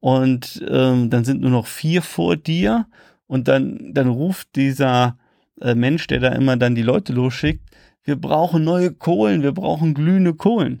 und 0.00 0.62
ähm, 0.68 1.08
dann 1.08 1.24
sind 1.24 1.40
nur 1.40 1.50
noch 1.50 1.66
vier 1.66 2.02
vor 2.02 2.36
dir 2.36 2.86
und 3.26 3.48
dann, 3.48 3.94
dann 3.94 4.08
ruft 4.08 4.54
dieser 4.54 5.16
äh, 5.62 5.74
Mensch, 5.74 6.06
der 6.08 6.20
da 6.20 6.28
immer 6.28 6.58
dann 6.58 6.74
die 6.74 6.82
Leute 6.82 7.14
losschickt, 7.14 7.62
wir 8.06 8.16
brauchen 8.16 8.64
neue 8.64 8.92
Kohlen, 8.92 9.42
wir 9.42 9.52
brauchen 9.52 9.92
glühende 9.92 10.32
Kohlen. 10.32 10.80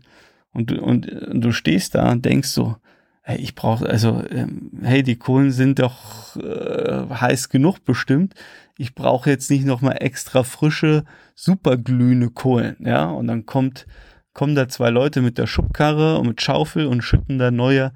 Und, 0.52 0.72
und, 0.72 1.10
und 1.10 1.40
du 1.42 1.52
stehst 1.52 1.94
da 1.94 2.12
und 2.12 2.24
denkst 2.24 2.48
so, 2.48 2.76
hey, 3.22 3.38
ich 3.38 3.56
brauche, 3.56 3.86
also, 3.86 4.22
ähm, 4.30 4.70
hey, 4.82 5.02
die 5.02 5.16
Kohlen 5.16 5.50
sind 5.50 5.80
doch 5.80 6.36
äh, 6.36 7.06
heiß 7.10 7.48
genug 7.48 7.84
bestimmt. 7.84 8.34
Ich 8.78 8.94
brauche 8.94 9.28
jetzt 9.28 9.50
nicht 9.50 9.66
nochmal 9.66 9.96
extra 10.00 10.44
frische, 10.44 11.04
superglühende 11.34 12.30
Kohlen. 12.30 12.76
Ja, 12.78 13.06
und 13.10 13.26
dann 13.26 13.44
kommt, 13.44 13.86
kommen 14.32 14.54
da 14.54 14.68
zwei 14.68 14.90
Leute 14.90 15.20
mit 15.20 15.36
der 15.36 15.48
Schubkarre 15.48 16.18
und 16.18 16.28
mit 16.28 16.40
Schaufel 16.40 16.86
und 16.86 17.02
schütten 17.02 17.38
da 17.38 17.50
neue 17.50 17.92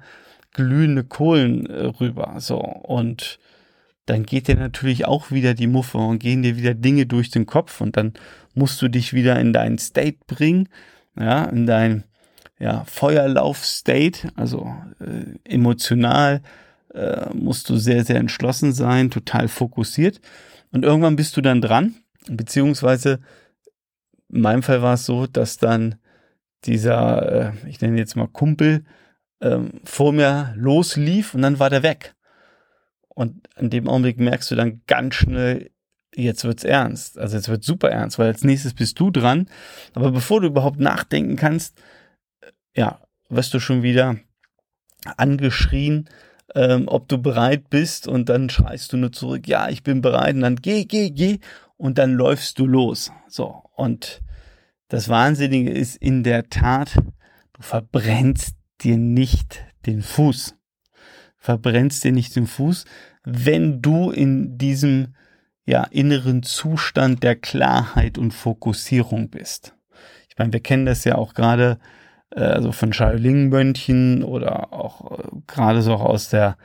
glühende 0.53 1.05
Kohlen 1.05 1.65
äh, 1.67 1.85
rüber. 1.85 2.35
So, 2.39 2.57
und 2.57 3.39
dann 4.05 4.23
geht 4.23 4.47
dir 4.47 4.55
natürlich 4.55 5.05
auch 5.05 5.31
wieder 5.31 5.53
die 5.53 5.67
Muffe 5.67 5.97
und 5.97 6.19
gehen 6.19 6.41
dir 6.41 6.57
wieder 6.57 6.73
Dinge 6.73 7.05
durch 7.05 7.29
den 7.29 7.45
Kopf 7.45 7.81
und 7.81 7.97
dann 7.97 8.13
musst 8.53 8.81
du 8.81 8.87
dich 8.87 9.13
wieder 9.13 9.39
in 9.39 9.53
deinen 9.53 9.77
State 9.77 10.17
bringen, 10.27 10.69
ja, 11.17 11.45
in 11.45 11.65
dein 11.65 12.03
ja, 12.59 12.83
Feuerlauf-State, 12.85 14.31
also 14.35 14.75
äh, 14.99 15.37
emotional 15.51 16.41
äh, 16.93 17.33
musst 17.33 17.69
du 17.69 17.77
sehr, 17.77 18.03
sehr 18.03 18.17
entschlossen 18.17 18.73
sein, 18.73 19.09
total 19.09 19.47
fokussiert. 19.47 20.21
Und 20.71 20.85
irgendwann 20.85 21.15
bist 21.15 21.35
du 21.37 21.41
dann 21.41 21.61
dran, 21.61 21.95
beziehungsweise 22.27 23.19
in 24.31 24.41
meinem 24.41 24.63
Fall 24.63 24.81
war 24.81 24.93
es 24.93 25.05
so, 25.05 25.27
dass 25.27 25.57
dann 25.57 25.95
dieser, 26.65 27.53
äh, 27.53 27.69
ich 27.69 27.81
nenne 27.81 27.97
jetzt 27.97 28.15
mal 28.15 28.27
Kumpel, 28.27 28.83
ähm, 29.41 29.81
vor 29.83 30.13
mir 30.13 30.53
loslief 30.55 31.33
und 31.33 31.41
dann 31.41 31.59
war 31.59 31.69
der 31.69 31.83
weg. 31.83 32.15
Und 33.13 33.47
in 33.57 33.69
dem 33.69 33.87
Augenblick 33.87 34.19
merkst 34.19 34.49
du 34.51 34.55
dann 34.55 34.81
ganz 34.87 35.15
schnell, 35.15 35.71
jetzt 36.15 36.43
wird's 36.43 36.63
ernst. 36.63 37.17
Also 37.17 37.37
jetzt 37.37 37.49
wird's 37.49 37.67
super 37.67 37.89
ernst, 37.89 38.19
weil 38.19 38.27
als 38.27 38.43
nächstes 38.43 38.73
bist 38.73 38.99
du 38.99 39.11
dran. 39.11 39.47
Aber 39.93 40.11
bevor 40.11 40.41
du 40.41 40.47
überhaupt 40.47 40.79
nachdenken 40.79 41.35
kannst, 41.35 41.77
äh, 42.41 42.51
ja, 42.75 43.01
wirst 43.29 43.53
du 43.53 43.59
schon 43.59 43.83
wieder 43.83 44.17
angeschrien, 45.17 46.09
ähm, 46.55 46.87
ob 46.87 47.07
du 47.07 47.17
bereit 47.17 47.69
bist 47.69 48.07
und 48.07 48.29
dann 48.29 48.49
schreist 48.49 48.93
du 48.93 48.97
nur 48.97 49.11
zurück, 49.11 49.47
ja, 49.47 49.69
ich 49.69 49.83
bin 49.83 50.01
bereit 50.01 50.35
und 50.35 50.41
dann 50.41 50.57
geh, 50.57 50.85
geh, 50.85 51.09
geh 51.11 51.39
und 51.77 51.97
dann 51.97 52.13
läufst 52.13 52.59
du 52.59 52.67
los. 52.67 53.11
So. 53.27 53.63
Und 53.75 54.21
das 54.89 55.09
Wahnsinnige 55.09 55.71
ist 55.71 55.95
in 55.95 56.23
der 56.23 56.49
Tat, 56.49 56.95
du 57.53 57.61
verbrennst 57.61 58.55
dir 58.81 58.97
nicht 58.97 59.63
den 59.85 60.01
Fuß. 60.01 60.55
Verbrennst 61.41 62.03
dir 62.03 62.11
nicht 62.11 62.35
den 62.35 62.45
Fuß, 62.45 62.85
wenn 63.23 63.81
du 63.81 64.11
in 64.11 64.59
diesem 64.59 65.15
ja, 65.65 65.85
inneren 65.85 66.43
Zustand 66.43 67.23
der 67.23 67.35
Klarheit 67.35 68.19
und 68.19 68.31
Fokussierung 68.31 69.29
bist. 69.29 69.73
Ich 70.29 70.37
meine, 70.37 70.53
wir 70.53 70.59
kennen 70.59 70.85
das 70.85 71.03
ja 71.03 71.15
auch 71.15 71.33
gerade 71.33 71.79
äh, 72.29 72.41
also 72.41 72.71
von 72.71 72.93
Shaolin-Mönchen 72.93 74.23
oder 74.23 74.71
auch 74.71 75.19
äh, 75.19 75.23
gerade 75.47 75.81
so 75.81 75.95
aus 75.95 76.29
der, 76.29 76.57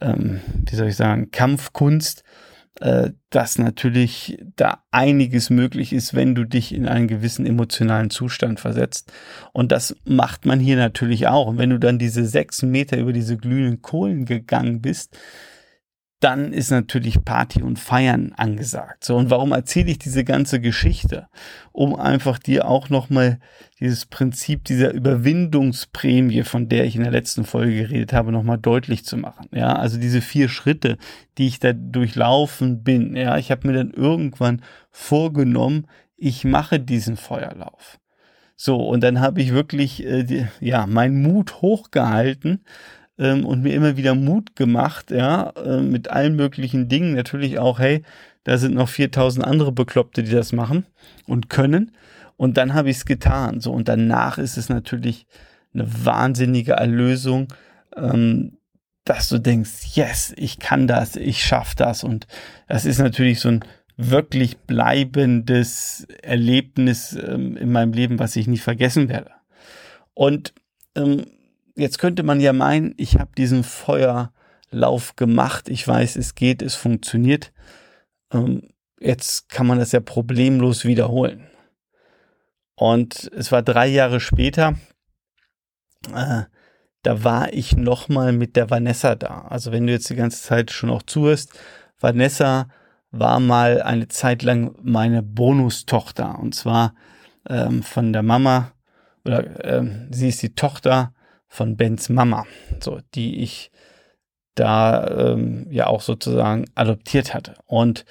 ähm, 0.00 0.40
wie 0.64 0.76
soll 0.76 0.88
ich 0.88 0.96
sagen, 0.96 1.30
Kampfkunst, 1.30 2.24
äh, 2.80 3.12
dass 3.30 3.58
natürlich 3.58 4.38
da 4.56 4.82
einiges 4.90 5.50
möglich 5.50 5.92
ist, 5.92 6.14
wenn 6.14 6.34
du 6.34 6.44
dich 6.44 6.74
in 6.74 6.86
einen 6.86 7.08
gewissen 7.08 7.46
emotionalen 7.46 8.10
Zustand 8.10 8.60
versetzt. 8.60 9.12
Und 9.52 9.72
das 9.72 9.96
macht 10.04 10.44
man 10.44 10.60
hier 10.60 10.76
natürlich 10.76 11.26
auch. 11.26 11.46
Und 11.46 11.58
wenn 11.58 11.70
du 11.70 11.78
dann 11.78 11.98
diese 11.98 12.26
sechs 12.26 12.62
Meter 12.62 12.98
über 12.98 13.12
diese 13.12 13.36
glühenden 13.36 13.82
Kohlen 13.82 14.26
gegangen 14.26 14.82
bist, 14.82 15.16
dann 16.26 16.52
ist 16.52 16.72
natürlich 16.72 17.24
Party 17.24 17.62
und 17.62 17.78
Feiern 17.78 18.32
angesagt. 18.36 19.04
So, 19.04 19.14
und 19.14 19.30
warum 19.30 19.52
erzähle 19.52 19.92
ich 19.92 20.00
diese 20.00 20.24
ganze 20.24 20.60
Geschichte? 20.60 21.28
Um 21.70 21.94
einfach 21.94 22.40
dir 22.40 22.66
auch 22.66 22.90
nochmal 22.90 23.38
dieses 23.78 24.06
Prinzip 24.06 24.64
dieser 24.64 24.92
Überwindungsprämie, 24.92 26.42
von 26.42 26.68
der 26.68 26.84
ich 26.84 26.96
in 26.96 27.04
der 27.04 27.12
letzten 27.12 27.44
Folge 27.44 27.76
geredet 27.76 28.12
habe, 28.12 28.32
nochmal 28.32 28.58
deutlich 28.58 29.04
zu 29.04 29.16
machen. 29.16 29.46
Ja, 29.52 29.76
also 29.76 30.00
diese 30.00 30.20
vier 30.20 30.48
Schritte, 30.48 30.96
die 31.38 31.46
ich 31.46 31.60
da 31.60 31.72
durchlaufen 31.72 32.82
bin. 32.82 33.14
Ja, 33.14 33.38
ich 33.38 33.52
habe 33.52 33.68
mir 33.68 33.74
dann 33.74 33.92
irgendwann 33.92 34.62
vorgenommen, 34.90 35.86
ich 36.16 36.42
mache 36.44 36.80
diesen 36.80 37.16
Feuerlauf. 37.16 38.00
So, 38.56 38.78
und 38.78 39.04
dann 39.04 39.20
habe 39.20 39.40
ich 39.40 39.52
wirklich, 39.52 40.04
äh, 40.04 40.24
die, 40.24 40.48
ja, 40.58 40.88
meinen 40.88 41.22
Mut 41.22 41.62
hochgehalten, 41.62 42.64
ähm, 43.18 43.44
und 43.44 43.62
mir 43.62 43.74
immer 43.74 43.96
wieder 43.96 44.14
Mut 44.14 44.56
gemacht, 44.56 45.10
ja, 45.10 45.50
äh, 45.50 45.80
mit 45.80 46.10
allen 46.10 46.36
möglichen 46.36 46.88
Dingen. 46.88 47.14
Natürlich 47.14 47.58
auch, 47.58 47.78
hey, 47.78 48.02
da 48.44 48.58
sind 48.58 48.74
noch 48.74 48.88
4000 48.88 49.44
andere 49.44 49.72
Bekloppte, 49.72 50.22
die 50.22 50.32
das 50.32 50.52
machen 50.52 50.86
und 51.26 51.48
können. 51.48 51.92
Und 52.36 52.56
dann 52.56 52.74
habe 52.74 52.90
ich 52.90 52.98
es 52.98 53.04
getan. 53.04 53.60
So, 53.60 53.72
und 53.72 53.88
danach 53.88 54.38
ist 54.38 54.56
es 54.56 54.68
natürlich 54.68 55.26
eine 55.74 55.88
wahnsinnige 56.04 56.72
Erlösung, 56.72 57.48
ähm, 57.96 58.58
dass 59.04 59.28
du 59.28 59.38
denkst, 59.38 59.94
yes, 59.94 60.34
ich 60.36 60.58
kann 60.58 60.86
das, 60.86 61.16
ich 61.16 61.44
schaff 61.44 61.74
das. 61.74 62.04
Und 62.04 62.26
das 62.68 62.84
ist 62.84 62.98
natürlich 62.98 63.40
so 63.40 63.48
ein 63.48 63.64
wirklich 63.96 64.58
bleibendes 64.58 66.06
Erlebnis 66.22 67.14
ähm, 67.14 67.56
in 67.56 67.72
meinem 67.72 67.92
Leben, 67.92 68.18
was 68.18 68.36
ich 68.36 68.46
nie 68.46 68.58
vergessen 68.58 69.08
werde. 69.08 69.30
Und 70.12 70.52
ähm, 70.94 71.26
jetzt 71.76 71.98
könnte 71.98 72.22
man 72.22 72.40
ja 72.40 72.52
meinen, 72.52 72.94
ich 72.96 73.18
habe 73.18 73.30
diesen 73.36 73.62
Feuerlauf 73.62 75.16
gemacht, 75.16 75.68
ich 75.68 75.86
weiß, 75.86 76.16
es 76.16 76.34
geht, 76.34 76.62
es 76.62 76.74
funktioniert. 76.74 77.52
Ähm, 78.32 78.70
jetzt 78.98 79.48
kann 79.48 79.66
man 79.66 79.78
das 79.78 79.92
ja 79.92 80.00
problemlos 80.00 80.84
wiederholen. 80.84 81.46
Und 82.74 83.30
es 83.34 83.52
war 83.52 83.62
drei 83.62 83.86
Jahre 83.86 84.20
später, 84.20 84.74
äh, 86.14 86.42
da 87.02 87.24
war 87.24 87.52
ich 87.52 87.76
nochmal 87.76 88.32
mit 88.32 88.56
der 88.56 88.68
Vanessa 88.68 89.14
da. 89.14 89.42
Also 89.42 89.70
wenn 89.70 89.86
du 89.86 89.92
jetzt 89.92 90.10
die 90.10 90.16
ganze 90.16 90.42
Zeit 90.42 90.72
schon 90.72 90.90
auch 90.90 91.02
zuhörst, 91.02 91.52
Vanessa 92.00 92.68
war 93.12 93.38
mal 93.38 93.80
eine 93.80 94.08
Zeit 94.08 94.42
lang 94.42 94.74
meine 94.82 95.22
Bonustochter. 95.22 96.38
Und 96.38 96.54
zwar 96.54 96.94
ähm, 97.48 97.82
von 97.82 98.12
der 98.12 98.22
Mama, 98.22 98.72
oder 99.24 99.64
ähm, 99.64 100.08
sie 100.10 100.28
ist 100.28 100.42
die 100.42 100.54
Tochter 100.54 101.14
von 101.56 101.76
Bens 101.78 102.10
Mama, 102.10 102.46
so 102.80 103.00
die 103.14 103.42
ich 103.42 103.70
da 104.54 105.06
ähm, 105.08 105.66
ja 105.70 105.86
auch 105.86 106.02
sozusagen 106.02 106.66
adoptiert 106.74 107.32
hatte. 107.32 107.54
Und 107.64 108.04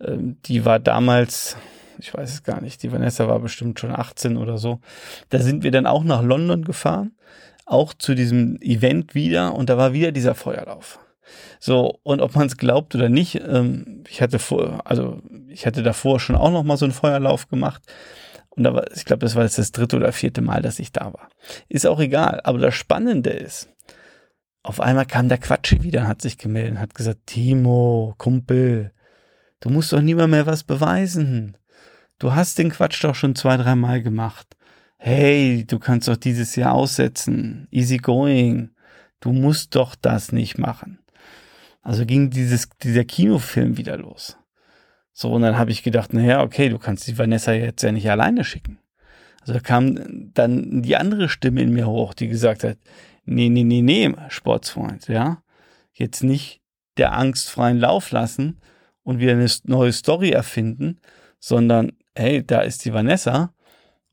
ähm, 0.00 0.36
die 0.44 0.66
war 0.66 0.78
damals, 0.80 1.56
ich 1.98 2.12
weiß 2.12 2.30
es 2.30 2.42
gar 2.42 2.60
nicht, 2.60 2.82
die 2.82 2.92
Vanessa 2.92 3.26
war 3.26 3.40
bestimmt 3.40 3.80
schon 3.80 3.90
18 3.90 4.36
oder 4.36 4.58
so. 4.58 4.80
Da 5.30 5.38
sind 5.38 5.62
wir 5.62 5.70
dann 5.70 5.86
auch 5.86 6.04
nach 6.04 6.22
London 6.22 6.62
gefahren, 6.62 7.12
auch 7.64 7.94
zu 7.94 8.14
diesem 8.14 8.60
Event 8.60 9.14
wieder 9.14 9.54
und 9.54 9.70
da 9.70 9.78
war 9.78 9.94
wieder 9.94 10.12
dieser 10.12 10.34
Feuerlauf. 10.34 10.98
So, 11.58 11.98
und 12.02 12.20
ob 12.20 12.34
man 12.34 12.48
es 12.48 12.58
glaubt 12.58 12.94
oder 12.94 13.08
nicht, 13.08 13.36
ähm, 13.36 14.04
ich 14.10 14.20
hatte 14.20 14.38
vor, 14.38 14.82
also 14.84 15.22
ich 15.48 15.64
hatte 15.64 15.82
davor 15.82 16.20
schon 16.20 16.36
auch 16.36 16.50
noch 16.50 16.64
mal 16.64 16.76
so 16.76 16.84
einen 16.84 16.92
Feuerlauf 16.92 17.48
gemacht 17.48 17.82
und 18.56 18.64
da 18.64 18.74
war, 18.74 18.90
ich 18.94 19.04
glaube, 19.04 19.20
das 19.20 19.34
war 19.34 19.42
jetzt 19.42 19.58
das 19.58 19.72
dritte 19.72 19.96
oder 19.96 20.12
vierte 20.12 20.40
Mal, 20.40 20.62
dass 20.62 20.78
ich 20.78 20.92
da 20.92 21.12
war. 21.12 21.28
Ist 21.68 21.86
auch 21.86 22.00
egal. 22.00 22.40
Aber 22.44 22.58
das 22.58 22.74
Spannende 22.74 23.30
ist, 23.30 23.68
auf 24.62 24.80
einmal 24.80 25.06
kam 25.06 25.28
der 25.28 25.38
Quatschi 25.38 25.82
wieder 25.82 26.06
hat 26.06 26.22
sich 26.22 26.38
gemeldet 26.38 26.78
hat 26.78 26.94
gesagt, 26.94 27.26
Timo, 27.26 28.14
Kumpel, 28.16 28.92
du 29.60 29.70
musst 29.70 29.92
doch 29.92 30.00
niemand 30.00 30.30
mehr 30.30 30.46
was 30.46 30.64
beweisen. 30.64 31.56
Du 32.18 32.32
hast 32.32 32.58
den 32.58 32.70
Quatsch 32.70 33.02
doch 33.02 33.14
schon 33.14 33.34
zwei, 33.34 33.56
dreimal 33.56 34.02
gemacht. 34.02 34.56
Hey, 34.98 35.64
du 35.66 35.78
kannst 35.78 36.08
doch 36.08 36.16
dieses 36.16 36.56
Jahr 36.56 36.72
aussetzen. 36.72 37.66
Easy 37.70 37.98
going. 37.98 38.70
Du 39.20 39.32
musst 39.32 39.74
doch 39.74 39.96
das 39.96 40.32
nicht 40.32 40.58
machen. 40.58 41.00
Also 41.82 42.06
ging 42.06 42.30
dieses, 42.30 42.68
dieser 42.82 43.04
Kinofilm 43.04 43.76
wieder 43.76 43.98
los. 43.98 44.38
So, 45.16 45.30
und 45.32 45.42
dann 45.42 45.56
habe 45.56 45.70
ich 45.70 45.84
gedacht, 45.84 46.12
naja, 46.12 46.42
okay, 46.42 46.68
du 46.68 46.78
kannst 46.78 47.06
die 47.06 47.16
Vanessa 47.16 47.52
jetzt 47.52 47.82
ja 47.82 47.92
nicht 47.92 48.10
alleine 48.10 48.42
schicken. 48.42 48.80
Also 49.40 49.52
da 49.52 49.60
kam 49.60 50.32
dann 50.34 50.82
die 50.82 50.96
andere 50.96 51.28
Stimme 51.28 51.62
in 51.62 51.72
mir 51.72 51.86
hoch, 51.86 52.14
die 52.14 52.26
gesagt 52.26 52.64
hat, 52.64 52.78
nee, 53.24 53.48
nee, 53.48 53.62
nee, 53.62 53.80
nee, 53.80 54.12
Sportsfreund, 54.28 55.06
ja. 55.06 55.42
Jetzt 55.92 56.24
nicht 56.24 56.60
der 56.96 57.12
angstfreien 57.12 57.78
Lauf 57.78 58.10
lassen 58.10 58.60
und 59.04 59.20
wieder 59.20 59.32
eine 59.32 59.48
neue 59.64 59.92
Story 59.92 60.30
erfinden, 60.30 60.98
sondern, 61.38 61.92
hey, 62.16 62.44
da 62.44 62.62
ist 62.62 62.84
die 62.84 62.92
Vanessa 62.92 63.54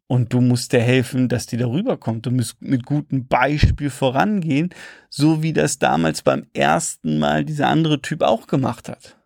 und 0.06 0.34
du 0.34 0.42
musst 0.42 0.72
dir 0.72 0.82
helfen, 0.82 1.30
dass 1.30 1.48
die 1.48 1.58
darüber 1.58 1.98
kommt. 1.98 2.28
Du 2.28 2.32
musst 2.32 2.62
mit 2.62 2.86
gutem 2.86 3.28
Beispiel 3.28 3.90
vorangehen, 3.90 4.70
so 5.10 5.42
wie 5.42 5.54
das 5.54 5.80
damals 5.80 6.22
beim 6.22 6.46
ersten 6.54 7.18
Mal 7.18 7.44
dieser 7.44 7.70
andere 7.70 8.02
Typ 8.02 8.22
auch 8.22 8.46
gemacht 8.46 8.88
hat. 8.88 9.18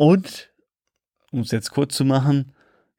Und, 0.00 0.48
um 1.30 1.40
es 1.40 1.50
jetzt 1.50 1.72
kurz 1.72 1.94
zu 1.94 2.06
machen, 2.06 2.52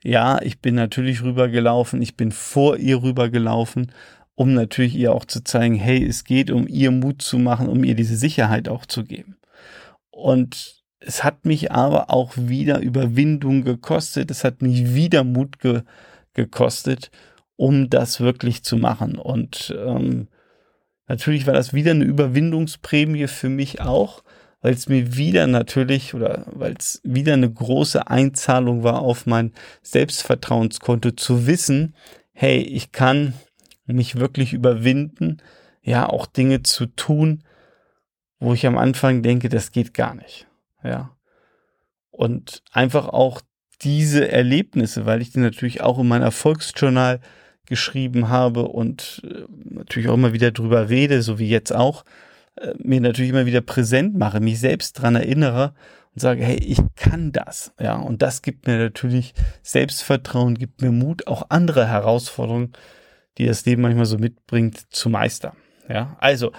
ja, 0.03 0.39
ich 0.39 0.59
bin 0.59 0.75
natürlich 0.75 1.23
rübergelaufen, 1.23 1.99
ich 1.99 2.15
bin 2.15 2.31
vor 2.31 2.77
ihr 2.77 3.01
rübergelaufen, 3.01 3.91
um 4.35 4.53
natürlich 4.53 4.95
ihr 4.95 5.11
auch 5.11 5.25
zu 5.25 5.43
zeigen, 5.43 5.73
hey, 5.73 6.05
es 6.05 6.25
geht 6.25 6.51
um 6.51 6.67
ihr 6.67 6.91
Mut 6.91 7.23
zu 7.23 7.39
machen, 7.39 7.69
um 7.69 7.83
ihr 7.83 7.95
diese 7.95 8.15
Sicherheit 8.15 8.69
auch 8.69 8.85
zu 8.85 9.03
geben. 9.03 9.37
Und 10.11 10.83
es 10.99 11.23
hat 11.23 11.43
mich 11.43 11.71
aber 11.71 12.11
auch 12.11 12.33
wieder 12.37 12.79
Überwindung 12.81 13.63
gekostet, 13.63 14.29
es 14.29 14.43
hat 14.43 14.61
mich 14.61 14.93
wieder 14.93 15.23
Mut 15.23 15.57
ge 15.57 15.81
gekostet, 16.35 17.09
um 17.55 17.89
das 17.89 18.19
wirklich 18.19 18.61
zu 18.61 18.77
machen. 18.77 19.17
Und 19.17 19.75
ähm, 19.75 20.27
natürlich 21.07 21.47
war 21.47 21.55
das 21.55 21.73
wieder 21.73 21.91
eine 21.91 22.05
Überwindungsprämie 22.05 23.25
für 23.25 23.49
mich 23.49 23.81
auch, 23.81 24.21
weil 24.61 24.73
es 24.73 24.87
mir 24.87 25.15
wieder 25.15 25.47
natürlich 25.47 26.13
oder 26.13 26.45
weil 26.51 26.75
es 26.77 27.01
wieder 27.03 27.33
eine 27.33 27.51
große 27.51 28.07
Einzahlung 28.07 28.83
war 28.83 28.99
auf 28.99 29.25
mein 29.25 29.53
Selbstvertrauenskonto 29.81 31.11
zu 31.11 31.47
wissen, 31.47 31.95
hey, 32.31 32.61
ich 32.61 32.91
kann 32.91 33.33
mich 33.85 34.15
wirklich 34.15 34.53
überwinden, 34.53 35.37
ja, 35.81 36.07
auch 36.07 36.27
Dinge 36.27 36.63
zu 36.63 36.85
tun, 36.85 37.43
wo 38.39 38.53
ich 38.53 38.65
am 38.65 38.77
Anfang 38.77 39.23
denke, 39.23 39.49
das 39.49 39.71
geht 39.71 39.93
gar 39.93 40.15
nicht. 40.15 40.47
Ja. 40.83 41.15
Und 42.11 42.63
einfach 42.71 43.07
auch 43.07 43.41
diese 43.81 44.29
Erlebnisse, 44.29 45.05
weil 45.05 45.21
ich 45.21 45.31
die 45.31 45.39
natürlich 45.39 45.81
auch 45.81 45.99
in 45.99 46.07
meinem 46.07 46.23
Erfolgsjournal 46.23 47.19
geschrieben 47.65 48.29
habe 48.29 48.67
und 48.67 49.21
äh, 49.23 49.45
natürlich 49.49 50.09
auch 50.09 50.15
immer 50.15 50.33
wieder 50.33 50.51
drüber 50.51 50.89
rede, 50.89 51.21
so 51.21 51.39
wie 51.39 51.49
jetzt 51.49 51.73
auch, 51.73 52.03
äh, 52.55 52.73
mir 52.77 53.01
natürlich 53.01 53.31
immer 53.31 53.45
wieder 53.45 53.61
präsent 53.61 54.17
mache, 54.17 54.39
mich 54.39 54.59
selbst 54.59 54.93
dran 54.93 55.15
erinnere 55.15 55.73
und 56.13 56.21
sage, 56.21 56.43
hey, 56.43 56.57
ich 56.57 56.79
kann 56.95 57.31
das. 57.31 57.73
Ja, 57.79 57.95
und 57.95 58.21
das 58.21 58.41
gibt 58.41 58.67
mir 58.67 58.77
natürlich 58.77 59.33
Selbstvertrauen, 59.63 60.55
gibt 60.55 60.81
mir 60.81 60.91
Mut, 60.91 61.27
auch 61.27 61.47
andere 61.49 61.87
Herausforderungen, 61.87 62.73
die 63.37 63.45
das 63.45 63.65
Leben 63.65 63.81
manchmal 63.81 64.05
so 64.05 64.17
mitbringt, 64.17 64.93
zu 64.93 65.09
meistern. 65.09 65.55
Ja, 65.87 66.17
also, 66.19 66.51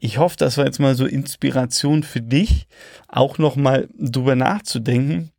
ich 0.00 0.18
hoffe, 0.18 0.36
das 0.36 0.58
war 0.58 0.66
jetzt 0.66 0.80
mal 0.80 0.94
so 0.94 1.06
Inspiration 1.06 2.02
für 2.02 2.20
dich, 2.20 2.66
auch 3.08 3.38
nochmal 3.38 3.88
drüber 3.98 4.36
nachzudenken, 4.36 5.30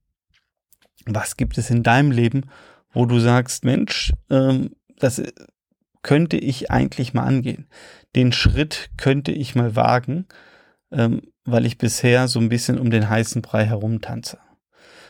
was 1.06 1.38
gibt 1.38 1.58
es 1.58 1.70
in 1.70 1.84
deinem 1.84 2.12
Leben, 2.12 2.50
wo 2.92 3.06
du 3.06 3.20
sagst, 3.20 3.64
Mensch, 3.64 4.12
ähm, 4.30 4.72
das 4.98 5.22
könnte 6.02 6.38
ich 6.38 6.72
eigentlich 6.72 7.14
mal 7.14 7.24
angehen. 7.24 7.68
Den 8.16 8.32
Schritt 8.32 8.90
könnte 8.98 9.32
ich 9.32 9.56
mal 9.56 9.76
wagen, 9.76 10.26
ähm, 10.92 11.22
weil 11.44 11.66
ich 11.66 11.78
bisher 11.78 12.28
so 12.28 12.40
ein 12.40 12.50
bisschen 12.50 12.80
um 12.80 12.90
den 12.90 13.10
heißen 13.10 13.42
Brei 13.42 13.66
herumtanze. 13.66 14.40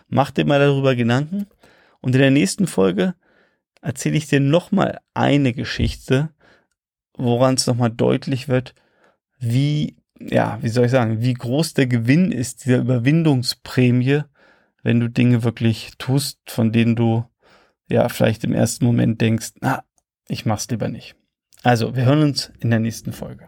Mach 0.07 0.31
dir 0.31 0.45
mal 0.45 0.59
darüber 0.59 0.95
Gedanken 0.95 1.47
und 2.01 2.15
in 2.15 2.21
der 2.21 2.31
nächsten 2.31 2.67
Folge 2.67 3.15
erzähle 3.81 4.17
ich 4.17 4.27
dir 4.27 4.39
nochmal 4.39 4.99
eine 5.13 5.53
Geschichte, 5.53 6.29
woran 7.17 7.55
es 7.55 7.67
nochmal 7.67 7.91
deutlich 7.91 8.47
wird, 8.47 8.73
wie, 9.39 9.97
ja, 10.19 10.57
wie 10.61 10.69
soll 10.69 10.85
ich 10.85 10.91
sagen, 10.91 11.21
wie 11.21 11.33
groß 11.33 11.73
der 11.75 11.87
Gewinn 11.87 12.31
ist, 12.31 12.65
dieser 12.65 12.79
Überwindungsprämie, 12.79 14.23
wenn 14.83 14.99
du 14.99 15.09
Dinge 15.09 15.43
wirklich 15.43 15.91
tust, 15.97 16.39
von 16.47 16.71
denen 16.71 16.95
du 16.95 17.25
ja 17.87 18.09
vielleicht 18.09 18.43
im 18.43 18.53
ersten 18.53 18.85
Moment 18.85 19.21
denkst, 19.21 19.53
na, 19.61 19.83
ich 20.27 20.45
mach's 20.45 20.67
lieber 20.69 20.89
nicht. 20.89 21.15
Also, 21.65 21.95
wir 21.95 22.05
hören 22.05 22.21
uns 22.21 22.51
in 22.59 22.69
der 22.69 22.77
nächsten 22.77 23.11
Folge. 23.11 23.47